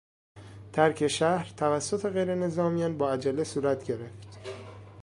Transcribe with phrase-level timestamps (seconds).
[0.73, 4.39] ترک شهر توسط غیرنظامیان با عجله صورت گرفت.